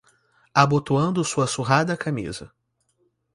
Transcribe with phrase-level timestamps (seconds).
[0.55, 2.51] Abotoando sua surrada camisa